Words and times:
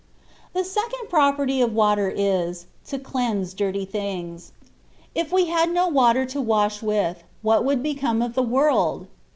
The 0.53 0.63
second 0.63 1.09
property 1.09 1.61
of 1.61 1.75
water 1.75 2.09
is, 2.09 2.65
to 2.87 2.97
cleanse 2.97 3.53
dirty 3.53 3.85
things. 3.85 4.51
If 5.13 5.31
we 5.31 5.45
had 5.45 5.71
no 5.71 5.87
water 5.89 6.25
to 6.25 6.41
wash 6.41 6.81
with, 6.81 7.23
what 7.43 7.63
would 7.63 7.83
become 7.83 8.23
of 8.23 8.33
the 8.33 8.41
world 8.41 9.05